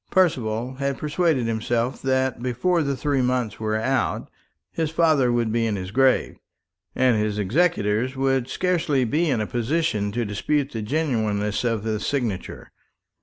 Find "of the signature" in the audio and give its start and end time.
11.63-12.71